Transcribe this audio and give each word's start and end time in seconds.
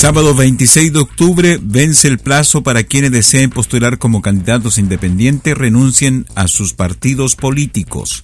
Sábado 0.00 0.32
26 0.32 0.92
de 0.92 1.00
octubre 1.00 1.58
vence 1.60 2.06
el 2.06 2.18
plazo 2.18 2.62
para 2.62 2.84
quienes 2.84 3.10
deseen 3.10 3.50
postular 3.50 3.98
como 3.98 4.22
candidatos 4.22 4.78
independientes 4.78 5.58
renuncien 5.58 6.24
a 6.36 6.46
sus 6.46 6.72
partidos 6.72 7.34
políticos. 7.34 8.22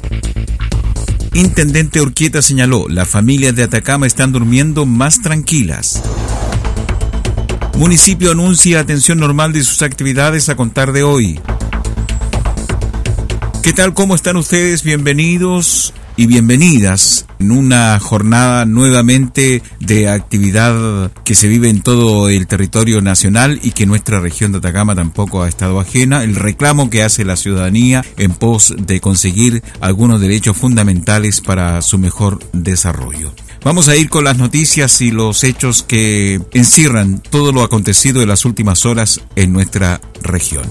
Intendente 1.32 2.00
Urquieta 2.00 2.42
señaló, 2.42 2.86
las 2.88 3.08
familias 3.08 3.56
de 3.56 3.64
Atacama 3.64 4.06
están 4.06 4.30
durmiendo 4.30 4.86
más 4.86 5.20
tranquilas. 5.20 6.00
Municipio 7.76 8.30
anuncia 8.30 8.78
atención 8.78 9.18
normal 9.18 9.52
de 9.52 9.64
sus 9.64 9.82
actividades 9.82 10.48
a 10.48 10.54
contar 10.54 10.92
de 10.92 11.02
hoy. 11.02 11.40
¿Qué 13.64 13.72
tal? 13.72 13.94
¿Cómo 13.94 14.14
están 14.14 14.36
ustedes? 14.36 14.84
Bienvenidos 14.84 15.92
y 16.16 16.26
bienvenidas 16.26 17.26
en 17.38 17.50
una 17.50 17.98
jornada 17.98 18.64
nuevamente 18.66 19.62
de 19.80 20.08
actividad 20.08 21.10
que 21.24 21.34
se 21.34 21.48
vive 21.48 21.68
en 21.68 21.82
todo 21.82 22.28
el 22.28 22.46
territorio 22.46 23.00
nacional 23.00 23.58
y 23.62 23.72
que 23.72 23.86
nuestra 23.86 24.20
región 24.20 24.52
de 24.52 24.58
Atacama 24.58 24.94
tampoco 24.94 25.42
ha 25.42 25.48
estado 25.48 25.80
ajena. 25.80 26.22
El 26.22 26.36
reclamo 26.36 26.90
que 26.90 27.02
hace 27.02 27.24
la 27.24 27.36
ciudadanía 27.36 28.04
en 28.16 28.32
pos 28.32 28.74
de 28.78 29.00
conseguir 29.00 29.62
algunos 29.80 30.20
derechos 30.20 30.56
fundamentales 30.56 31.40
para 31.40 31.82
su 31.82 31.98
mejor 31.98 32.38
desarrollo. 32.52 33.32
Vamos 33.64 33.88
a 33.88 33.96
ir 33.96 34.10
con 34.10 34.24
las 34.24 34.36
noticias 34.36 35.00
y 35.00 35.10
los 35.10 35.42
hechos 35.42 35.82
que 35.82 36.40
encierran 36.52 37.18
todo 37.18 37.50
lo 37.50 37.62
acontecido 37.62 38.22
en 38.22 38.28
las 38.28 38.44
últimas 38.44 38.84
horas 38.84 39.20
en 39.36 39.52
nuestra 39.52 40.00
región 40.22 40.64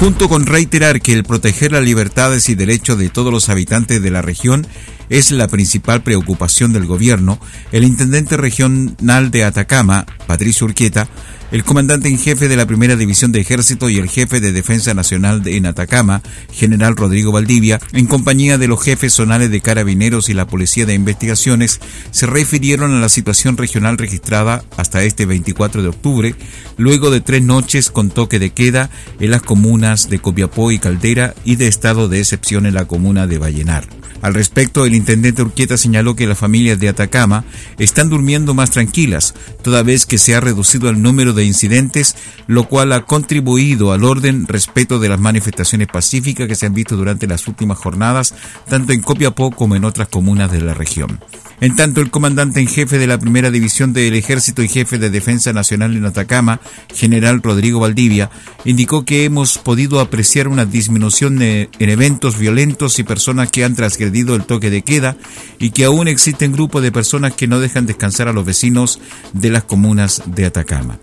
junto 0.00 0.28
con 0.28 0.46
reiterar 0.46 1.00
que 1.00 1.12
el 1.12 1.24
proteger 1.24 1.72
las 1.72 1.82
libertades 1.82 2.48
y 2.48 2.54
derechos 2.54 2.98
de 2.98 3.08
todos 3.08 3.32
los 3.32 3.48
habitantes 3.48 4.00
de 4.00 4.10
la 4.10 4.22
región 4.22 4.64
es 5.10 5.30
la 5.30 5.48
principal 5.48 6.02
preocupación 6.02 6.72
del 6.72 6.86
gobierno, 6.86 7.38
el 7.72 7.84
intendente 7.84 8.36
regional 8.36 9.30
de 9.30 9.44
Atacama, 9.44 10.06
Patricio 10.26 10.66
Urquieta, 10.66 11.08
el 11.50 11.64
comandante 11.64 12.08
en 12.08 12.18
jefe 12.18 12.48
de 12.48 12.56
la 12.56 12.66
Primera 12.66 12.96
División 12.96 13.32
de 13.32 13.40
Ejército 13.40 13.88
y 13.88 13.96
el 13.96 14.08
jefe 14.08 14.40
de 14.40 14.52
Defensa 14.52 14.92
Nacional 14.92 15.42
en 15.46 15.64
Atacama, 15.64 16.22
general 16.52 16.94
Rodrigo 16.94 17.32
Valdivia, 17.32 17.80
en 17.92 18.06
compañía 18.06 18.58
de 18.58 18.68
los 18.68 18.82
jefes 18.82 19.14
zonales 19.14 19.50
de 19.50 19.62
carabineros 19.62 20.28
y 20.28 20.34
la 20.34 20.46
Policía 20.46 20.84
de 20.84 20.94
Investigaciones, 20.94 21.80
se 22.10 22.26
refirieron 22.26 22.92
a 22.94 23.00
la 23.00 23.08
situación 23.08 23.56
regional 23.56 23.96
registrada 23.96 24.62
hasta 24.76 25.02
este 25.02 25.24
24 25.24 25.82
de 25.82 25.88
octubre, 25.88 26.34
luego 26.76 27.10
de 27.10 27.22
tres 27.22 27.42
noches 27.42 27.90
con 27.90 28.10
toque 28.10 28.38
de 28.38 28.50
queda 28.50 28.90
en 29.18 29.30
las 29.30 29.42
comunas 29.42 30.10
de 30.10 30.18
Copiapó 30.18 30.70
y 30.70 30.78
Caldera 30.78 31.34
y 31.44 31.56
de 31.56 31.68
estado 31.68 32.08
de 32.08 32.18
excepción 32.18 32.66
en 32.66 32.74
la 32.74 32.86
comuna 32.86 33.26
de 33.26 33.38
Vallenar. 33.38 33.88
Al 34.20 34.34
respecto, 34.34 34.84
el 34.84 34.94
intendente 34.98 35.42
Urquieta 35.42 35.76
señaló 35.76 36.14
que 36.14 36.26
las 36.26 36.38
familias 36.38 36.78
de 36.78 36.88
Atacama 36.88 37.44
están 37.78 38.10
durmiendo 38.10 38.54
más 38.54 38.70
tranquilas, 38.70 39.34
toda 39.62 39.82
vez 39.82 40.04
que 40.04 40.18
se 40.18 40.34
ha 40.34 40.40
reducido 40.40 40.90
el 40.90 41.00
número 41.00 41.32
de 41.32 41.44
incidentes, 41.44 42.16
lo 42.46 42.68
cual 42.68 42.92
ha 42.92 43.06
contribuido 43.06 43.92
al 43.92 44.04
orden 44.04 44.46
respeto 44.46 44.98
de 44.98 45.08
las 45.08 45.20
manifestaciones 45.20 45.88
pacíficas 45.88 46.46
que 46.46 46.54
se 46.54 46.66
han 46.66 46.74
visto 46.74 46.96
durante 46.96 47.26
las 47.26 47.48
últimas 47.48 47.78
jornadas, 47.78 48.34
tanto 48.68 48.92
en 48.92 49.00
Copiapó 49.00 49.50
como 49.50 49.76
en 49.76 49.84
otras 49.84 50.08
comunas 50.08 50.52
de 50.52 50.60
la 50.60 50.74
región. 50.74 51.18
En 51.60 51.74
tanto, 51.74 52.00
el 52.00 52.10
comandante 52.10 52.60
en 52.60 52.68
jefe 52.68 52.98
de 52.98 53.08
la 53.08 53.18
primera 53.18 53.50
división 53.50 53.92
del 53.92 54.14
Ejército 54.14 54.62
y 54.62 54.68
jefe 54.68 54.98
de 54.98 55.10
Defensa 55.10 55.52
Nacional 55.52 55.96
en 55.96 56.04
Atacama, 56.04 56.60
general 56.94 57.42
Rodrigo 57.42 57.80
Valdivia, 57.80 58.30
indicó 58.64 59.04
que 59.04 59.24
hemos 59.24 59.58
podido 59.58 59.98
apreciar 59.98 60.46
una 60.46 60.66
disminución 60.66 61.42
en 61.42 61.68
eventos 61.80 62.38
violentos 62.38 63.00
y 63.00 63.02
personas 63.02 63.50
que 63.50 63.64
han 63.64 63.74
transgredido 63.74 64.36
el 64.36 64.44
toque 64.44 64.70
de 64.70 64.82
queda 64.88 65.16
y 65.58 65.70
que 65.70 65.84
aún 65.84 66.08
existen 66.08 66.52
grupos 66.52 66.82
de 66.82 66.90
personas 66.90 67.34
que 67.34 67.46
no 67.46 67.60
dejan 67.60 67.84
descansar 67.84 68.26
a 68.26 68.32
los 68.32 68.46
vecinos 68.46 69.00
de 69.34 69.50
las 69.50 69.64
comunas 69.64 70.22
de 70.24 70.46
Atacama. 70.46 70.98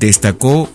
Destacó 0.00 0.68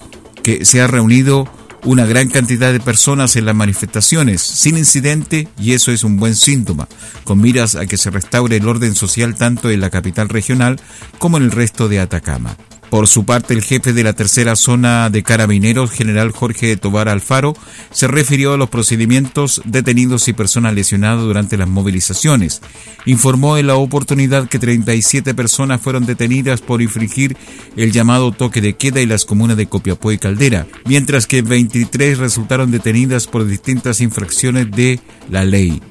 que 0.43 0.63
se 0.63 0.81
ha 0.81 0.87
reunido 0.87 1.47
una 1.83 2.05
gran 2.05 2.29
cantidad 2.29 2.71
de 2.71 2.79
personas 2.79 3.35
en 3.35 3.45
las 3.45 3.55
manifestaciones 3.55 4.41
sin 4.41 4.77
incidente 4.77 5.49
y 5.59 5.73
eso 5.73 5.91
es 5.91 6.05
un 6.05 6.15
buen 6.17 6.35
síntoma, 6.35 6.87
con 7.25 7.41
miras 7.41 7.75
a 7.75 7.85
que 7.85 7.97
se 7.97 8.09
restaure 8.09 8.55
el 8.55 8.67
orden 8.67 8.95
social 8.95 9.35
tanto 9.35 9.69
en 9.69 9.81
la 9.81 9.89
capital 9.89 10.29
regional 10.29 10.79
como 11.19 11.35
en 11.37 11.43
el 11.43 11.51
resto 11.51 11.89
de 11.89 11.99
Atacama. 11.99 12.55
Por 12.93 13.07
su 13.07 13.25
parte, 13.25 13.55
el 13.55 13.63
jefe 13.63 13.91
de 13.91 14.03
la 14.03 14.13
tercera 14.13 14.55
zona 14.55 15.09
de 15.09 15.23
carabineros, 15.23 15.89
general 15.89 16.29
Jorge 16.29 16.77
Tobar 16.77 17.09
Alfaro, 17.09 17.55
se 17.89 18.07
refirió 18.07 18.53
a 18.53 18.57
los 18.57 18.69
procedimientos 18.69 19.63
detenidos 19.65 20.27
y 20.27 20.33
personas 20.33 20.75
lesionadas 20.75 21.23
durante 21.23 21.57
las 21.57 21.67
movilizaciones. 21.67 22.61
Informó 23.07 23.57
en 23.57 23.65
la 23.65 23.77
oportunidad 23.77 24.47
que 24.47 24.59
37 24.59 25.33
personas 25.33 25.81
fueron 25.81 26.05
detenidas 26.05 26.61
por 26.61 26.83
infringir 26.83 27.35
el 27.77 27.91
llamado 27.91 28.31
toque 28.31 28.61
de 28.61 28.73
queda 28.75 28.99
en 28.99 29.09
las 29.09 29.25
comunas 29.25 29.57
de 29.57 29.65
Copiapó 29.65 30.11
y 30.11 30.19
Caldera, 30.19 30.67
mientras 30.85 31.25
que 31.25 31.41
23 31.41 32.19
resultaron 32.19 32.69
detenidas 32.69 33.25
por 33.25 33.47
distintas 33.47 34.01
infracciones 34.01 34.69
de 34.69 34.99
la 35.31 35.45
ley. 35.45 35.81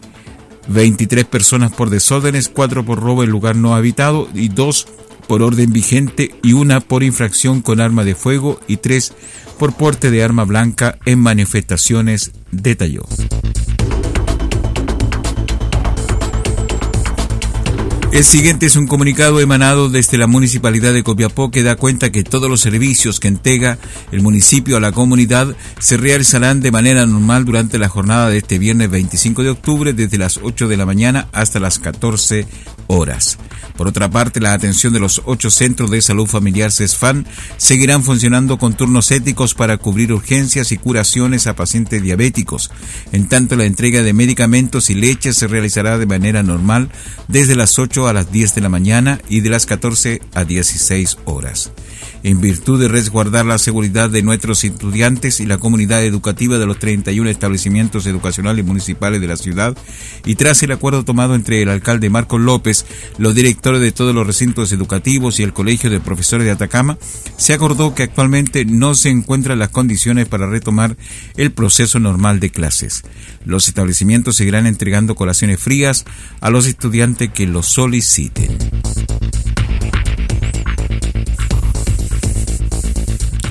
23 0.68 1.24
personas 1.24 1.72
por 1.72 1.90
desórdenes, 1.90 2.48
4 2.48 2.84
por 2.84 3.00
robo 3.00 3.24
en 3.24 3.30
lugar 3.30 3.56
no 3.56 3.74
habitado 3.74 4.28
y 4.32 4.50
2 4.50 4.86
por 5.26 5.42
orden 5.42 5.72
vigente 5.72 6.34
y 6.42 6.52
una 6.52 6.80
por 6.80 7.02
infracción 7.02 7.62
con 7.62 7.80
arma 7.80 8.04
de 8.04 8.14
fuego 8.14 8.60
y 8.68 8.78
tres 8.78 9.12
por 9.58 9.74
porte 9.74 10.10
de 10.10 10.22
arma 10.22 10.44
blanca 10.44 10.98
en 11.06 11.20
manifestaciones, 11.20 12.32
detalló. 12.50 13.02
El 18.12 18.24
siguiente 18.24 18.66
es 18.66 18.76
un 18.76 18.86
comunicado 18.86 19.40
emanado 19.40 19.88
desde 19.88 20.18
la 20.18 20.26
Municipalidad 20.26 20.92
de 20.92 21.02
Copiapó 21.02 21.50
que 21.50 21.62
da 21.62 21.76
cuenta 21.76 22.12
que 22.12 22.22
todos 22.22 22.50
los 22.50 22.60
servicios 22.60 23.18
que 23.18 23.28
entrega 23.28 23.78
el 24.12 24.20
municipio 24.20 24.76
a 24.76 24.80
la 24.80 24.92
comunidad 24.92 25.56
se 25.78 25.96
realizarán 25.96 26.60
de 26.60 26.70
manera 26.70 27.06
normal 27.06 27.46
durante 27.46 27.78
la 27.78 27.88
jornada 27.88 28.28
de 28.28 28.36
este 28.36 28.58
viernes 28.58 28.90
25 28.90 29.42
de 29.42 29.48
octubre 29.48 29.94
desde 29.94 30.18
las 30.18 30.36
8 30.42 30.68
de 30.68 30.76
la 30.76 30.84
mañana 30.84 31.28
hasta 31.32 31.58
las 31.58 31.78
14 31.78 32.46
horas. 32.88 33.38
Por 33.76 33.88
otra 33.88 34.10
parte, 34.10 34.40
la 34.40 34.52
atención 34.52 34.92
de 34.92 35.00
los 35.00 35.22
ocho 35.24 35.50
centros 35.50 35.90
de 35.90 36.02
salud 36.02 36.26
familiar 36.26 36.70
CESFAN 36.70 37.26
seguirán 37.56 38.04
funcionando 38.04 38.58
con 38.58 38.74
turnos 38.74 39.10
éticos 39.10 39.54
para 39.54 39.78
cubrir 39.78 40.12
urgencias 40.12 40.72
y 40.72 40.76
curaciones 40.76 41.46
a 41.46 41.56
pacientes 41.56 42.02
diabéticos. 42.02 42.70
En 43.12 43.28
tanto, 43.28 43.56
la 43.56 43.64
entrega 43.64 44.02
de 44.02 44.12
medicamentos 44.12 44.90
y 44.90 44.94
leche 44.94 45.32
se 45.32 45.48
realizará 45.48 45.98
de 45.98 46.06
manera 46.06 46.42
normal 46.42 46.90
desde 47.28 47.56
las 47.56 47.78
8 47.78 48.01
a 48.08 48.12
las 48.12 48.30
10 48.32 48.54
de 48.54 48.60
la 48.60 48.68
mañana 48.68 49.20
y 49.28 49.40
de 49.40 49.50
las 49.50 49.66
14 49.66 50.20
a 50.34 50.44
16 50.44 51.18
horas 51.24 51.72
en 52.22 52.40
virtud 52.40 52.80
de 52.80 52.88
resguardar 52.88 53.46
la 53.46 53.58
seguridad 53.58 54.10
de 54.10 54.22
nuestros 54.22 54.64
estudiantes 54.64 55.40
y 55.40 55.46
la 55.46 55.58
comunidad 55.58 56.04
educativa 56.04 56.58
de 56.58 56.66
los 56.66 56.78
31 56.78 57.28
establecimientos 57.30 58.06
educacionales 58.06 58.64
municipales 58.64 59.20
de 59.20 59.26
la 59.26 59.36
ciudad, 59.36 59.76
y 60.24 60.36
tras 60.36 60.62
el 60.62 60.72
acuerdo 60.72 61.04
tomado 61.04 61.34
entre 61.34 61.62
el 61.62 61.68
alcalde 61.68 62.10
Marcos 62.10 62.40
López, 62.40 62.86
los 63.18 63.34
directores 63.34 63.80
de 63.80 63.92
todos 63.92 64.14
los 64.14 64.26
recintos 64.26 64.72
educativos 64.72 65.40
y 65.40 65.42
el 65.42 65.52
Colegio 65.52 65.90
de 65.90 66.00
Profesores 66.00 66.46
de 66.46 66.52
Atacama, 66.52 66.98
se 67.36 67.54
acordó 67.54 67.94
que 67.94 68.04
actualmente 68.04 68.64
no 68.64 68.94
se 68.94 69.10
encuentran 69.10 69.58
las 69.58 69.70
condiciones 69.70 70.28
para 70.28 70.48
retomar 70.48 70.96
el 71.36 71.52
proceso 71.52 71.98
normal 71.98 72.40
de 72.40 72.50
clases. 72.50 73.02
Los 73.44 73.68
establecimientos 73.68 74.36
seguirán 74.36 74.66
entregando 74.66 75.14
colaciones 75.14 75.60
frías 75.60 76.04
a 76.40 76.50
los 76.50 76.66
estudiantes 76.66 77.30
que 77.30 77.46
lo 77.46 77.62
soliciten. 77.62 78.56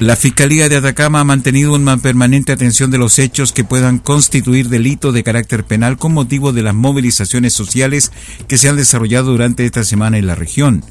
La 0.02 0.16
Fiscalía 0.16 0.68
de 0.68 0.78
Atacama 0.78 1.20
ha 1.20 1.24
mantenido 1.24 1.76
una 1.76 1.96
permanente 1.96 2.52
atención 2.52 2.90
de 2.90 2.98
los 2.98 3.20
hechos 3.20 3.52
que 3.52 3.64
puedan 3.64 4.00
constituir 4.00 4.68
delitos 4.68 5.14
de 5.14 5.22
carácter 5.22 5.64
penal 5.64 5.98
con 5.98 6.12
motivo 6.12 6.54
de 6.54 6.64
las 6.64 6.74
movilizaciones 6.74 7.54
sociales 7.54 8.12
que 8.48 8.58
se 8.58 8.68
han 8.68 8.78
desarrollado 8.78 9.30
durante 9.30 9.64
esta 9.64 9.84
semana 9.84 10.18
en 10.18 10.26
la 10.26 10.34
región. 10.34 10.84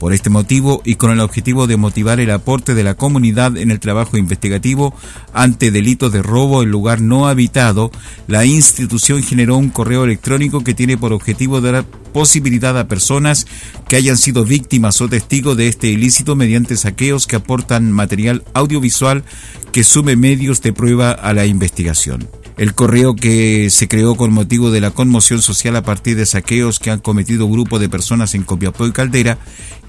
Por 0.00 0.12
este 0.12 0.30
motivo 0.30 0.82
y 0.84 0.96
con 0.96 1.12
el 1.12 1.20
objetivo 1.20 1.68
de 1.68 1.76
motivar 1.76 2.18
el 2.18 2.32
aporte 2.32 2.74
de 2.74 2.82
la 2.82 2.94
comunidad 2.94 3.56
en 3.56 3.70
el 3.70 3.78
trabajo 3.78 4.16
investigativo 4.16 4.92
ante 5.32 5.70
delitos 5.70 6.12
de 6.12 6.22
robo 6.22 6.64
en 6.64 6.70
lugar 6.70 7.00
no 7.00 7.28
habitado, 7.28 7.92
la 8.26 8.46
institución 8.46 9.22
generó 9.22 9.56
un 9.56 9.70
correo 9.70 10.02
electrónico 10.02 10.64
que 10.64 10.74
tiene 10.74 10.98
por 10.98 11.12
objetivo 11.12 11.60
dar 11.60 11.86
posibilidad 12.16 12.78
a 12.78 12.88
personas 12.88 13.46
que 13.90 13.96
hayan 13.96 14.16
sido 14.16 14.46
víctimas 14.46 15.02
o 15.02 15.08
testigos 15.08 15.54
de 15.54 15.68
este 15.68 15.88
ilícito 15.88 16.34
mediante 16.34 16.78
saqueos 16.78 17.26
que 17.26 17.36
aportan 17.36 17.92
material 17.92 18.42
audiovisual 18.56 19.24
que 19.72 19.84
sume 19.84 20.16
medios 20.16 20.62
de 20.62 20.72
prueba 20.72 21.10
a 21.10 21.32
la 21.34 21.46
investigación. 21.46 22.28
El 22.56 22.74
correo 22.74 23.14
que 23.14 23.68
se 23.68 23.86
creó 23.86 24.14
con 24.14 24.32
motivo 24.32 24.70
de 24.70 24.80
la 24.80 24.90
conmoción 24.90 25.42
social 25.42 25.76
a 25.76 25.82
partir 25.82 26.16
de 26.16 26.24
saqueos 26.24 26.78
que 26.78 26.90
han 26.90 27.00
cometido 27.00 27.50
grupos 27.50 27.80
de 27.80 27.90
personas 27.90 28.34
en 28.34 28.44
Copiapó 28.44 28.86
y 28.86 28.92
Caldera, 28.92 29.36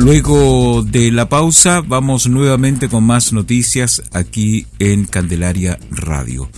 Luego 0.00 0.82
de 0.82 1.12
la 1.12 1.28
pausa 1.28 1.82
vamos 1.82 2.26
nuevamente 2.26 2.88
con 2.88 3.04
más 3.04 3.34
noticias 3.34 4.02
aquí 4.14 4.66
en 4.78 5.04
Candelaria 5.04 5.78
Radio. 5.90 6.48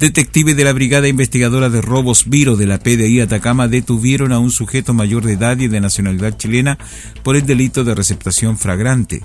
Detectives 0.00 0.56
de 0.56 0.64
la 0.64 0.72
Brigada 0.72 1.06
Investigadora 1.06 1.68
de 1.68 1.82
Robos 1.82 2.30
Viro 2.30 2.56
de 2.56 2.66
la 2.66 2.78
PDI 2.78 3.20
Atacama 3.20 3.68
detuvieron 3.68 4.32
a 4.32 4.38
un 4.38 4.50
sujeto 4.50 4.94
mayor 4.94 5.26
de 5.26 5.34
edad 5.34 5.58
y 5.58 5.68
de 5.68 5.82
nacionalidad 5.82 6.38
chilena 6.38 6.78
por 7.22 7.36
el 7.36 7.44
delito 7.44 7.84
de 7.84 7.94
receptación 7.94 8.56
fragrante. 8.56 9.20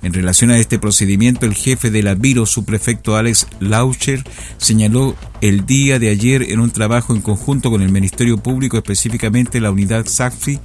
En 0.00 0.14
relación 0.14 0.50
a 0.50 0.56
este 0.56 0.78
procedimiento, 0.78 1.44
el 1.44 1.54
jefe 1.54 1.90
de 1.90 2.02
la 2.02 2.14
Viro, 2.14 2.46
su 2.46 2.64
prefecto 2.64 3.16
Alex 3.16 3.46
Laucher, 3.60 4.24
señaló 4.56 5.16
el 5.42 5.66
día 5.66 5.98
de 5.98 6.08
ayer 6.08 6.50
en 6.50 6.60
un 6.60 6.70
trabajo 6.70 7.14
en 7.14 7.20
conjunto 7.20 7.70
con 7.70 7.82
el 7.82 7.92
Ministerio 7.92 8.38
Público, 8.38 8.78
específicamente 8.78 9.60
la 9.60 9.70
unidad 9.70 10.06
SAFI, 10.06 10.60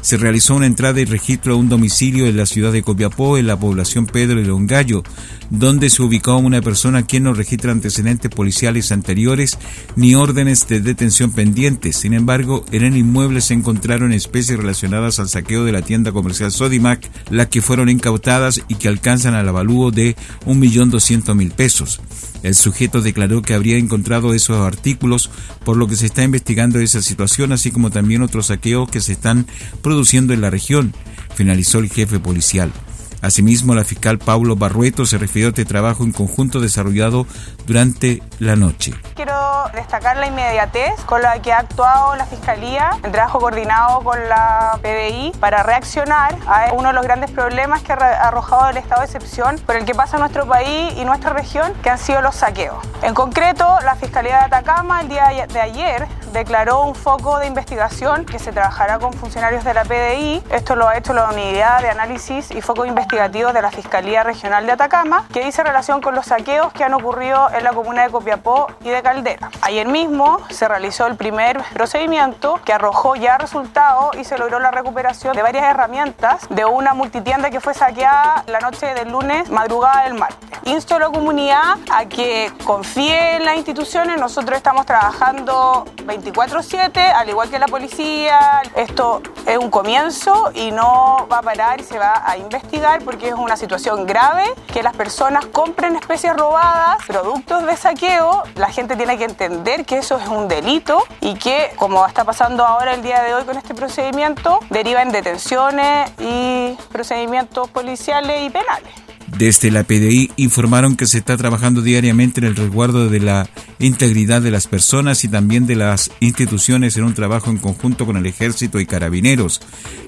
se 0.00 0.16
realizó 0.16 0.54
una 0.54 0.66
entrada 0.66 1.00
y 1.00 1.04
registro 1.04 1.54
a 1.54 1.56
un 1.56 1.68
domicilio 1.68 2.26
en 2.26 2.36
la 2.36 2.46
ciudad 2.46 2.72
de 2.72 2.82
Copiapó, 2.82 3.38
en 3.38 3.46
la 3.46 3.58
población 3.58 4.06
Pedro 4.06 4.40
de 4.40 4.46
Longallo, 4.46 5.02
donde 5.50 5.90
se 5.90 6.02
ubicó 6.02 6.36
una 6.36 6.60
persona 6.60 7.02
quien 7.02 7.24
no 7.24 7.34
registra 7.34 7.72
antecedentes 7.72 8.30
policiales 8.30 8.92
anteriores 8.92 9.58
ni 9.96 10.14
órdenes 10.14 10.66
de 10.68 10.80
detención 10.80 11.32
pendientes. 11.32 11.96
Sin 11.96 12.14
embargo, 12.14 12.64
en 12.72 12.84
el 12.84 12.96
inmueble 12.96 13.40
se 13.40 13.54
encontraron 13.54 14.12
especies 14.12 14.58
relacionadas 14.58 15.18
al 15.18 15.28
saqueo 15.28 15.64
de 15.64 15.72
la 15.72 15.82
tienda 15.82 16.12
comercial 16.12 16.52
Sodimac, 16.52 17.08
las 17.30 17.48
que 17.48 17.62
fueron 17.62 17.88
incautadas 17.88 18.60
y 18.68 18.76
que 18.76 18.88
alcanzan 18.88 19.34
al 19.34 19.48
avalúo 19.48 19.90
de 19.90 20.16
1.200.000 20.46 21.52
pesos. 21.52 22.00
El 22.42 22.54
sujeto 22.54 23.00
declaró 23.00 23.42
que 23.42 23.54
habría 23.54 23.78
encontrado 23.78 24.32
esos 24.32 24.60
artículos, 24.60 25.30
por 25.64 25.76
lo 25.76 25.88
que 25.88 25.96
se 25.96 26.06
está 26.06 26.22
investigando 26.22 26.78
esa 26.78 27.02
situación, 27.02 27.52
así 27.52 27.70
como 27.70 27.90
también 27.90 28.22
otros 28.22 28.46
saqueos 28.46 28.88
que 28.88 29.00
se 29.00 29.12
están 29.12 29.46
produciendo 29.88 30.34
en 30.34 30.42
la 30.42 30.50
región, 30.50 30.92
finalizó 31.34 31.78
el 31.78 31.88
jefe 31.88 32.20
policial. 32.20 32.70
Asimismo, 33.20 33.74
la 33.74 33.84
fiscal 33.84 34.18
Paulo 34.18 34.54
Barrueto 34.56 35.04
se 35.04 35.18
refirió 35.18 35.48
a 35.48 35.50
este 35.50 35.64
trabajo 35.64 36.04
en 36.04 36.12
conjunto 36.12 36.60
desarrollado 36.60 37.26
durante 37.66 38.22
la 38.38 38.54
noche. 38.54 38.94
Quiero 39.16 39.34
destacar 39.74 40.16
la 40.16 40.28
inmediatez 40.28 41.00
con 41.04 41.22
la 41.22 41.40
que 41.42 41.52
ha 41.52 41.58
actuado 41.58 42.14
la 42.16 42.26
Fiscalía 42.26 42.90
en 43.02 43.10
trabajo 43.10 43.40
coordinado 43.40 44.00
con 44.00 44.16
la 44.28 44.78
PDI 44.82 45.32
para 45.40 45.62
reaccionar 45.62 46.36
a 46.46 46.72
uno 46.72 46.88
de 46.88 46.94
los 46.94 47.02
grandes 47.02 47.30
problemas 47.30 47.82
que 47.82 47.92
ha 47.92 47.96
arrojado 47.96 48.70
el 48.70 48.76
estado 48.76 49.00
de 49.00 49.06
excepción 49.06 49.58
por 49.66 49.76
el 49.76 49.84
que 49.84 49.94
pasa 49.94 50.18
nuestro 50.18 50.46
país 50.46 50.94
y 50.96 51.04
nuestra 51.04 51.32
región, 51.32 51.72
que 51.82 51.90
han 51.90 51.98
sido 51.98 52.22
los 52.22 52.36
saqueos. 52.36 52.76
En 53.02 53.14
concreto, 53.14 53.64
la 53.84 53.96
Fiscalía 53.96 54.38
de 54.38 54.44
Atacama 54.44 55.00
el 55.00 55.08
día 55.08 55.46
de 55.52 55.60
ayer 55.60 56.06
declaró 56.32 56.82
un 56.82 56.94
foco 56.94 57.38
de 57.38 57.46
investigación 57.46 58.24
que 58.24 58.38
se 58.38 58.52
trabajará 58.52 58.98
con 58.98 59.12
funcionarios 59.12 59.64
de 59.64 59.74
la 59.74 59.84
PDI. 59.84 60.42
Esto 60.50 60.76
lo 60.76 60.88
ha 60.88 60.96
hecho 60.96 61.12
la 61.12 61.28
Unidad 61.30 61.80
de 61.80 61.90
Análisis 61.90 62.50
y 62.50 62.60
Foco 62.60 62.84
Investigativo 63.10 63.54
de 63.54 63.62
la 63.62 63.70
Fiscalía 63.70 64.22
Regional 64.22 64.66
de 64.66 64.72
Atacama, 64.72 65.24
que 65.32 65.42
dice 65.42 65.64
relación 65.64 66.02
con 66.02 66.14
los 66.14 66.26
saqueos 66.26 66.74
que 66.74 66.84
han 66.84 66.92
ocurrido 66.92 67.48
en 67.56 67.64
la 67.64 67.72
comuna 67.72 68.02
de 68.02 68.10
Copiapó 68.10 68.66
y 68.84 68.90
de 68.90 69.02
Caldera. 69.02 69.50
Ayer 69.62 69.88
mismo 69.88 70.42
se 70.50 70.68
realizó 70.68 71.06
el 71.06 71.16
primer 71.16 71.58
procedimiento 71.72 72.60
que 72.66 72.74
arrojó 72.74 73.16
ya 73.16 73.38
resultados 73.38 74.14
y 74.18 74.24
se 74.24 74.36
logró 74.36 74.58
la 74.58 74.72
recuperación 74.72 75.34
de 75.34 75.40
varias 75.40 75.64
herramientas 75.64 76.46
de 76.50 76.66
una 76.66 76.92
multitienda 76.92 77.48
que 77.48 77.60
fue 77.60 77.72
saqueada 77.72 78.44
la 78.46 78.60
noche 78.60 78.92
del 78.92 79.10
lunes, 79.10 79.48
madrugada 79.48 80.02
del 80.02 80.12
martes. 80.12 80.47
Insto 80.68 80.96
a 80.96 80.98
la 80.98 81.08
comunidad 81.08 81.78
a 81.90 82.04
que 82.04 82.52
confíe 82.62 83.36
en 83.36 83.46
las 83.46 83.56
instituciones. 83.56 84.20
Nosotros 84.20 84.54
estamos 84.54 84.84
trabajando 84.84 85.86
24/7, 86.04 87.10
al 87.10 87.26
igual 87.26 87.48
que 87.48 87.58
la 87.58 87.68
policía. 87.68 88.60
Esto 88.76 89.22
es 89.46 89.56
un 89.56 89.70
comienzo 89.70 90.50
y 90.54 90.70
no 90.70 91.26
va 91.32 91.38
a 91.38 91.42
parar 91.42 91.80
y 91.80 91.84
se 91.84 91.98
va 91.98 92.22
a 92.22 92.36
investigar 92.36 93.02
porque 93.02 93.28
es 93.28 93.34
una 93.34 93.56
situación 93.56 94.04
grave 94.04 94.44
que 94.70 94.82
las 94.82 94.94
personas 94.94 95.46
compren 95.46 95.96
especies 95.96 96.36
robadas, 96.36 96.98
productos 97.06 97.64
de 97.64 97.74
saqueo. 97.74 98.42
La 98.56 98.68
gente 98.68 98.94
tiene 98.94 99.16
que 99.16 99.24
entender 99.24 99.86
que 99.86 99.96
eso 99.96 100.18
es 100.18 100.28
un 100.28 100.48
delito 100.48 101.02
y 101.22 101.36
que, 101.36 101.72
como 101.78 102.06
está 102.06 102.24
pasando 102.24 102.66
ahora 102.66 102.92
el 102.92 103.00
día 103.00 103.22
de 103.22 103.32
hoy 103.32 103.44
con 103.44 103.56
este 103.56 103.74
procedimiento, 103.74 104.60
deriva 104.68 105.00
en 105.00 105.12
detenciones 105.12 106.12
y 106.18 106.76
procedimientos 106.92 107.70
policiales 107.70 108.42
y 108.42 108.50
penales. 108.50 109.07
Desde 109.38 109.70
la 109.70 109.84
PDI 109.84 110.32
informaron 110.34 110.96
que 110.96 111.06
se 111.06 111.18
está 111.18 111.36
trabajando 111.36 111.80
diariamente 111.80 112.40
en 112.40 112.46
el 112.46 112.56
resguardo 112.56 113.08
de 113.08 113.20
la 113.20 113.48
integridad 113.78 114.42
de 114.42 114.50
las 114.50 114.66
personas 114.66 115.22
y 115.22 115.28
también 115.28 115.64
de 115.64 115.76
las 115.76 116.10
instituciones 116.18 116.96
en 116.96 117.04
un 117.04 117.14
trabajo 117.14 117.48
en 117.48 117.58
conjunto 117.58 118.04
con 118.04 118.16
el 118.16 118.26
ejército 118.26 118.80
y 118.80 118.86
carabineros, 118.86 119.60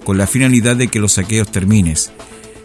con 0.05 0.19
la 0.19 0.27
finalidad 0.27 0.75
de 0.75 0.89
que 0.89 0.99
los 0.99 1.13
saqueos 1.13 1.49
terminen. 1.49 1.95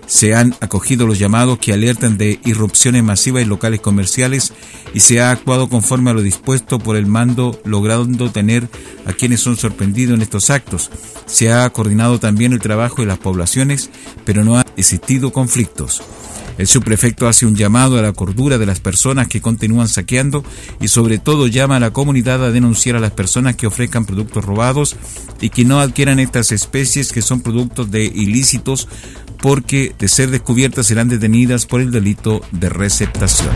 Se 0.07 0.33
han 0.33 0.55
acogido 0.59 1.05
los 1.05 1.19
llamados 1.19 1.59
que 1.59 1.71
alertan 1.71 2.17
de 2.17 2.39
irrupciones 2.45 3.03
masivas 3.03 3.43
en 3.43 3.49
locales 3.49 3.79
comerciales 3.79 4.51
y 4.91 5.01
se 5.01 5.21
ha 5.21 5.29
actuado 5.29 5.69
conforme 5.69 6.09
a 6.09 6.13
lo 6.15 6.23
dispuesto 6.23 6.79
por 6.79 6.95
el 6.95 7.05
mando, 7.05 7.61
logrando 7.63 8.31
tener 8.31 8.67
a 9.05 9.13
quienes 9.13 9.39
son 9.39 9.55
sorprendidos 9.55 10.15
en 10.15 10.23
estos 10.23 10.49
actos. 10.49 10.89
Se 11.27 11.53
ha 11.53 11.69
coordinado 11.69 12.19
también 12.19 12.53
el 12.53 12.59
trabajo 12.59 13.03
de 13.03 13.07
las 13.07 13.19
poblaciones, 13.19 13.91
pero 14.25 14.43
no 14.43 14.57
ha 14.57 14.65
existido 14.77 15.31
conflictos. 15.31 16.01
El 16.57 16.67
subprefecto 16.67 17.27
hace 17.27 17.45
un 17.45 17.55
llamado 17.55 17.97
a 17.97 18.01
la 18.01 18.13
cordura 18.13 18.57
de 18.57 18.65
las 18.65 18.79
personas 18.79 19.27
que 19.27 19.41
continúan 19.41 19.87
saqueando 19.87 20.43
y 20.79 20.87
sobre 20.87 21.17
todo 21.17 21.47
llama 21.47 21.77
a 21.77 21.79
la 21.79 21.91
comunidad 21.91 22.43
a 22.43 22.51
denunciar 22.51 22.95
a 22.95 23.01
las 23.01 23.11
personas 23.11 23.55
que 23.55 23.67
ofrezcan 23.67 24.05
productos 24.05 24.45
robados 24.45 24.95
y 25.41 25.49
que 25.49 25.65
no 25.65 25.79
adquieran 25.79 26.19
estas 26.19 26.51
especies 26.51 27.11
que 27.11 27.21
son 27.21 27.41
productos 27.41 27.91
de 27.91 28.05
ilícitos 28.05 28.87
porque 29.41 29.93
de 29.99 30.07
ser 30.07 30.31
descubiertas 30.31 30.87
serán 30.87 31.09
detenidas 31.09 31.65
por 31.65 31.81
el 31.81 31.91
delito 31.91 32.41
de 32.51 32.69
receptación. 32.69 33.51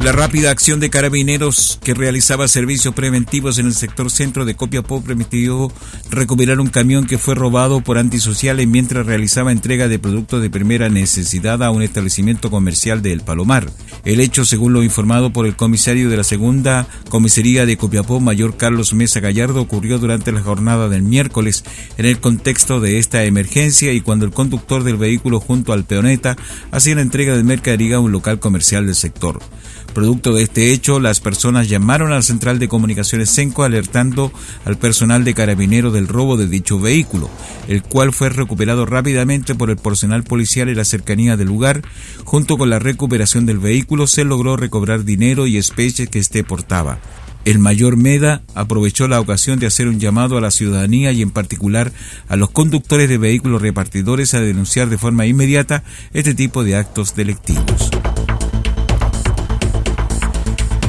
La 0.00 0.12
rápida 0.12 0.52
acción 0.52 0.78
de 0.78 0.88
carabineros 0.88 1.80
que 1.82 1.92
realizaba 1.92 2.46
servicios 2.46 2.94
preventivos 2.94 3.58
en 3.58 3.66
el 3.66 3.74
sector 3.74 4.08
centro 4.10 4.44
de 4.44 4.54
Copiapó 4.54 5.02
permitió 5.02 5.72
recuperar 6.10 6.60
un 6.60 6.68
camión 6.68 7.06
que 7.06 7.18
fue 7.18 7.34
robado 7.34 7.80
por 7.80 7.98
antisociales 7.98 8.68
mientras 8.68 9.04
realizaba 9.04 9.50
entrega 9.50 9.88
de 9.88 9.98
productos 9.98 10.42
de 10.42 10.50
primera 10.50 10.88
necesidad 10.88 11.60
a 11.62 11.70
un 11.70 11.82
establecimiento 11.82 12.52
comercial 12.52 13.02
de 13.02 13.12
El 13.12 13.22
Palomar. 13.22 13.68
El 14.04 14.20
hecho, 14.20 14.44
según 14.44 14.74
lo 14.74 14.84
informado 14.84 15.32
por 15.32 15.44
el 15.44 15.56
comisario 15.56 16.08
de 16.08 16.16
la 16.16 16.24
segunda 16.24 16.86
comisaría 17.08 17.66
de 17.66 17.76
Copiapó, 17.76 18.20
mayor 18.20 18.56
Carlos 18.56 18.94
Mesa 18.94 19.18
Gallardo, 19.18 19.60
ocurrió 19.60 19.98
durante 19.98 20.30
la 20.30 20.40
jornada 20.40 20.88
del 20.88 21.02
miércoles 21.02 21.64
en 21.98 22.06
el 22.06 22.20
contexto 22.20 22.78
de 22.80 22.98
esta 22.98 23.24
emergencia 23.24 23.92
y 23.92 24.02
cuando 24.02 24.24
el 24.24 24.30
conductor 24.30 24.84
del 24.84 24.98
vehículo 24.98 25.40
junto 25.40 25.72
al 25.72 25.84
peoneta 25.84 26.36
hacía 26.70 26.94
la 26.94 27.02
entrega 27.02 27.36
de 27.36 27.42
mercadería 27.42 27.96
a 27.96 28.00
un 28.00 28.12
local 28.12 28.38
comercial 28.38 28.86
del 28.86 28.94
sector. 28.94 29.40
Producto 29.96 30.34
de 30.34 30.42
este 30.42 30.74
hecho, 30.74 31.00
las 31.00 31.20
personas 31.20 31.70
llamaron 31.70 32.12
a 32.12 32.16
la 32.16 32.22
central 32.22 32.58
de 32.58 32.68
comunicaciones 32.68 33.30
Senco 33.30 33.62
alertando 33.62 34.30
al 34.66 34.76
personal 34.76 35.24
de 35.24 35.32
carabinero 35.32 35.90
del 35.90 36.06
robo 36.06 36.36
de 36.36 36.46
dicho 36.46 36.78
vehículo, 36.78 37.30
el 37.66 37.82
cual 37.82 38.12
fue 38.12 38.28
recuperado 38.28 38.84
rápidamente 38.84 39.54
por 39.54 39.70
el 39.70 39.78
personal 39.78 40.22
policial 40.22 40.68
en 40.68 40.76
la 40.76 40.84
cercanía 40.84 41.38
del 41.38 41.48
lugar. 41.48 41.80
Junto 42.24 42.58
con 42.58 42.68
la 42.68 42.78
recuperación 42.78 43.46
del 43.46 43.58
vehículo 43.58 44.06
se 44.06 44.24
logró 44.24 44.58
recobrar 44.58 45.04
dinero 45.04 45.46
y 45.46 45.56
especies 45.56 46.10
que 46.10 46.18
éste 46.18 46.44
portaba. 46.44 46.98
El 47.46 47.58
mayor 47.58 47.96
Meda 47.96 48.42
aprovechó 48.54 49.08
la 49.08 49.18
ocasión 49.18 49.58
de 49.58 49.66
hacer 49.66 49.88
un 49.88 49.98
llamado 49.98 50.36
a 50.36 50.42
la 50.42 50.50
ciudadanía 50.50 51.12
y 51.12 51.22
en 51.22 51.30
particular 51.30 51.90
a 52.28 52.36
los 52.36 52.50
conductores 52.50 53.08
de 53.08 53.16
vehículos 53.16 53.62
repartidores 53.62 54.34
a 54.34 54.42
denunciar 54.42 54.90
de 54.90 54.98
forma 54.98 55.24
inmediata 55.24 55.84
este 56.12 56.34
tipo 56.34 56.64
de 56.64 56.76
actos 56.76 57.16
delictivos. 57.16 57.90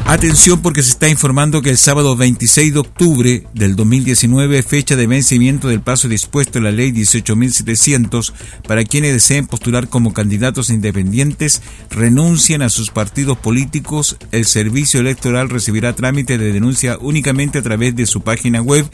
Atención 0.09 0.61
porque 0.61 0.83
se 0.83 0.91
está 0.91 1.09
informando 1.09 1.61
que 1.61 1.69
el 1.69 1.77
sábado 1.77 2.15
26 2.15 2.73
de 2.73 2.79
octubre 2.79 3.43
del 3.53 3.75
2019, 3.75 4.63
fecha 4.63 4.95
de 4.95 5.05
vencimiento 5.05 5.67
del 5.67 5.81
plazo 5.81 6.07
dispuesto 6.07 6.59
en 6.59 6.63
la 6.63 6.71
ley 6.71 6.93
18.700, 6.93 8.31
para 8.65 8.85
quienes 8.85 9.11
deseen 9.11 9.47
postular 9.47 9.89
como 9.89 10.13
candidatos 10.13 10.69
independientes, 10.69 11.61
renuncian 11.89 12.61
a 12.61 12.69
sus 12.69 12.89
partidos 12.89 13.37
políticos, 13.37 14.15
el 14.31 14.45
servicio 14.45 15.01
electoral 15.01 15.49
recibirá 15.49 15.91
trámite 15.91 16.37
de 16.37 16.53
denuncia 16.53 16.97
únicamente 17.01 17.59
a 17.59 17.61
través 17.61 17.93
de 17.93 18.05
su 18.05 18.21
página 18.21 18.61
web 18.61 18.89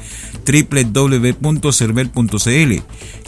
www.cervel.cl. 0.47 2.73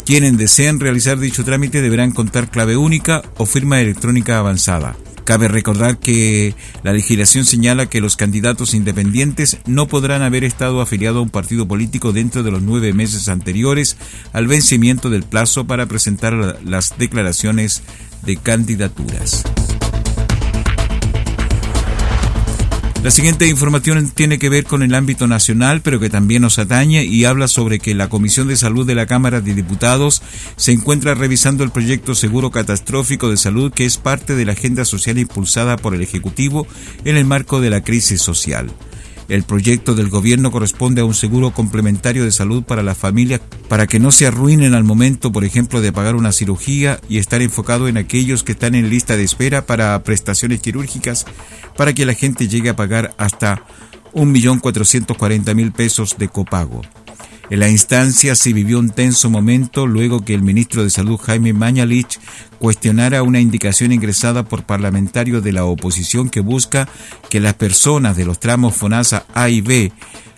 Quienes 0.07 0.37
deseen 0.39 0.79
realizar 0.79 1.19
dicho 1.19 1.43
trámite 1.43 1.83
deberán 1.83 2.13
contar 2.13 2.49
clave 2.49 2.77
única 2.77 3.21
o 3.37 3.45
firma 3.45 3.79
electrónica 3.79 4.39
avanzada. 4.39 4.97
Cabe 5.25 5.47
recordar 5.47 5.97
que 5.97 6.53
la 6.83 6.93
legislación 6.93 7.45
señala 7.45 7.87
que 7.87 7.99
los 7.99 8.15
candidatos 8.15 8.75
independientes 8.75 9.57
no 9.65 9.87
podrán 9.87 10.21
haber 10.21 10.43
estado 10.43 10.81
afiliados 10.81 11.17
a 11.17 11.23
un 11.23 11.31
partido 11.31 11.67
político 11.67 12.13
dentro 12.13 12.43
de 12.43 12.51
los 12.51 12.61
nueve 12.61 12.93
meses 12.93 13.27
anteriores 13.27 13.97
al 14.33 14.45
vencimiento 14.45 15.09
del 15.09 15.23
plazo 15.23 15.65
para 15.65 15.87
presentar 15.87 16.59
las 16.63 16.97
declaraciones 16.99 17.81
de 18.21 18.37
candidaturas. 18.37 19.43
La 23.05 23.11
siguiente 23.11 23.45
información 23.45 24.09
tiene 24.09 24.39
que 24.39 24.49
ver 24.49 24.63
con 24.63 24.81
el 24.81 24.95
ámbito 24.95 25.27
nacional, 25.27 25.81
pero 25.81 25.99
que 25.99 26.09
también 26.09 26.41
nos 26.41 26.57
atañe 26.57 27.03
y 27.03 27.25
habla 27.25 27.47
sobre 27.47 27.77
que 27.77 27.93
la 27.93 28.09
Comisión 28.09 28.47
de 28.47 28.57
Salud 28.57 28.83
de 28.83 28.95
la 28.95 29.05
Cámara 29.05 29.41
de 29.41 29.53
Diputados 29.53 30.23
se 30.55 30.71
encuentra 30.71 31.13
revisando 31.13 31.63
el 31.63 31.69
proyecto 31.69 32.15
Seguro 32.15 32.49
Catastrófico 32.49 33.29
de 33.29 33.37
Salud 33.37 33.71
que 33.71 33.85
es 33.85 33.97
parte 33.97 34.35
de 34.35 34.45
la 34.45 34.53
agenda 34.53 34.85
social 34.85 35.19
impulsada 35.19 35.77
por 35.77 35.93
el 35.93 36.01
Ejecutivo 36.01 36.65
en 37.03 37.15
el 37.15 37.25
marco 37.25 37.61
de 37.61 37.69
la 37.69 37.83
crisis 37.83 38.23
social. 38.23 38.71
El 39.27 39.43
proyecto 39.43 39.95
del 39.95 40.09
gobierno 40.09 40.51
corresponde 40.51 41.01
a 41.01 41.05
un 41.05 41.15
seguro 41.15 41.51
complementario 41.51 42.23
de 42.23 42.31
salud 42.31 42.63
para 42.63 42.83
las 42.83 42.97
familias 42.97 43.41
para 43.67 43.87
que 43.87 43.99
no 43.99 44.11
se 44.11 44.27
arruinen 44.27 44.73
al 44.75 44.83
momento, 44.83 45.31
por 45.31 45.43
ejemplo, 45.43 45.81
de 45.81 45.91
pagar 45.91 46.15
una 46.15 46.31
cirugía 46.31 46.99
y 47.09 47.17
estar 47.17 47.41
enfocado 47.41 47.87
en 47.87 47.97
aquellos 47.97 48.43
que 48.43 48.51
están 48.51 48.75
en 48.75 48.89
lista 48.89 49.17
de 49.17 49.23
espera 49.23 49.65
para 49.65 50.01
prestaciones 50.03 50.61
quirúrgicas 50.61 51.25
para 51.75 51.93
que 51.93 52.05
la 52.05 52.13
gente 52.13 52.47
llegue 52.47 52.69
a 52.69 52.75
pagar 52.75 53.15
hasta 53.17 53.63
1.440.000 54.13 55.73
pesos 55.73 56.15
de 56.17 56.29
copago. 56.29 56.81
En 57.49 57.59
la 57.59 57.69
instancia 57.69 58.33
se 58.33 58.53
vivió 58.53 58.79
un 58.79 58.89
tenso 58.89 59.29
momento 59.29 59.85
luego 59.85 60.25
que 60.25 60.33
el 60.33 60.41
ministro 60.41 60.83
de 60.83 60.89
Salud 60.89 61.17
Jaime 61.17 61.53
Mañalich 61.53 62.19
cuestionara 62.57 63.21
una 63.21 63.39
indicación 63.39 63.91
ingresada 63.91 64.43
por 64.43 64.63
parlamentarios 64.63 65.43
de 65.43 65.51
la 65.51 65.65
oposición 65.65 66.29
que 66.29 66.39
busca 66.39 66.89
que 67.29 67.39
las 67.39 67.53
personas 67.53 68.17
de 68.17 68.25
los 68.25 68.39
tramos 68.39 68.75
FONASA 68.75 69.25
A 69.35 69.49
y 69.49 69.61
B, 69.61 69.91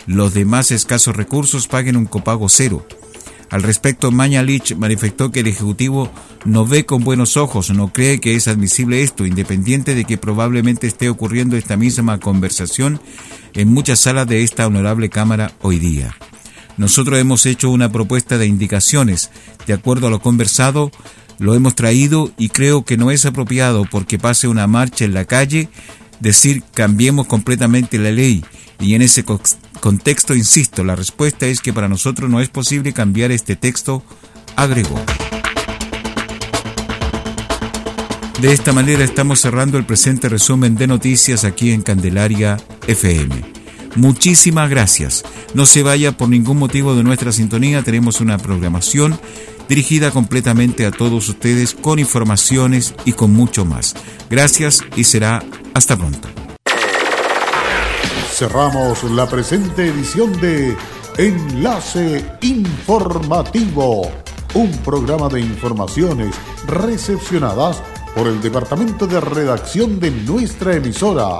los 0.06 0.34
demás 0.34 0.72
escasos 0.72 1.16
recursos, 1.16 1.70
paguen 1.70 1.96
un 1.96 2.08
copago 2.08 2.50
cero. 2.50 2.86
Al 3.50 3.64
respecto, 3.64 4.12
Mañalich 4.12 4.76
manifestó 4.76 5.32
que 5.32 5.40
el 5.40 5.48
Ejecutivo 5.48 6.12
no 6.44 6.66
ve 6.66 6.86
con 6.86 7.06
buenos 7.06 7.38
ojos, 7.38 7.70
no 7.70 7.94
cree 7.94 8.20
que 8.20 8.36
es 8.36 8.50
admisible 8.50 9.04
esto, 9.04 9.26
independiente 9.26 9.96
de 9.96 10.04
que 10.04 10.18
probablemente 10.18 10.88
esté 10.88 11.08
ocurriendo 11.08 11.56
esta 11.56 11.78
misma 11.78 12.20
conversación 12.20 13.00
en 13.54 13.70
muchas 13.70 14.02
salas 14.02 14.28
de 14.28 14.44
esta 14.44 14.68
honorable 14.68 15.10
Cámara 15.10 15.54
hoy 15.62 15.80
día. 15.80 16.14
Nosotros 16.78 17.20
hemos 17.20 17.46
hecho 17.46 17.70
una 17.70 17.92
propuesta 17.92 18.38
de 18.38 18.46
indicaciones. 18.46 19.32
De 19.66 19.74
acuerdo 19.74 20.08
a 20.08 20.10
lo 20.10 20.20
conversado, 20.20 20.92
lo 21.40 21.56
hemos 21.56 21.76
traído 21.76 22.32
y 22.38 22.50
creo 22.50 22.86
que 22.86 22.98
no 22.98 23.12
es 23.12 23.26
apropiado 23.26 23.86
porque 23.90 24.20
pase 24.20 24.48
una 24.48 24.68
marcha 24.68 25.06
en 25.06 25.14
la 25.14 25.26
calle 25.26 25.70
decir 26.20 26.64
cambiemos 26.74 27.28
completamente 27.28 27.98
la 27.98 28.12
ley. 28.12 28.44
Y 28.80 28.94
en 28.94 29.02
ese 29.02 29.26
contexto, 29.80 30.36
insisto, 30.36 30.84
la 30.84 30.96
respuesta 30.96 31.48
es 31.48 31.62
que 31.62 31.74
para 31.74 31.90
nosotros 31.90 32.30
no 32.30 32.42
es 32.42 32.50
posible 32.50 32.94
cambiar 32.94 33.32
este 33.32 33.56
texto, 33.56 34.04
agregó. 34.56 35.02
De 38.40 38.54
esta 38.54 38.72
manera 38.72 39.04
estamos 39.04 39.42
cerrando 39.42 39.80
el 39.80 39.86
presente 39.86 40.30
resumen 40.30 40.76
de 40.76 40.86
noticias 40.86 41.44
aquí 41.44 41.72
en 41.72 41.82
Candelaria 41.82 42.58
FM. 42.86 43.57
Muchísimas 43.98 44.70
gracias. 44.70 45.24
No 45.56 45.66
se 45.66 45.82
vaya 45.82 46.16
por 46.16 46.30
ningún 46.30 46.60
motivo 46.60 46.94
de 46.94 47.04
nuestra 47.04 47.32
sintonía. 47.32 47.82
Tenemos 47.82 48.22
una 48.22 48.38
programación 48.38 49.20
dirigida 49.68 50.12
completamente 50.12 50.86
a 50.86 50.92
todos 50.92 51.28
ustedes 51.30 51.74
con 51.74 51.98
informaciones 51.98 52.94
y 53.06 53.14
con 53.14 53.34
mucho 53.34 53.66
más. 53.66 53.96
Gracias 54.30 54.84
y 54.96 55.04
será 55.04 55.44
hasta 55.74 55.98
pronto. 55.98 56.28
Cerramos 58.32 59.04
la 59.06 59.28
presente 59.28 59.88
edición 59.88 60.40
de 60.40 60.78
Enlace 61.18 62.24
Informativo, 62.42 64.12
un 64.54 64.72
programa 64.86 65.28
de 65.28 65.42
informaciones 65.42 66.36
recepcionadas 66.68 67.82
por 68.14 68.28
el 68.28 68.40
Departamento 68.42 69.08
de 69.08 69.20
Redacción 69.20 70.00
de 70.00 70.12
nuestra 70.12 70.76
emisora. 70.76 71.40